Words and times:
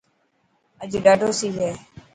اڄ 0.81 0.91
ڏاڌو 1.05 1.29
سي 1.39 1.47
هي. 1.57 1.71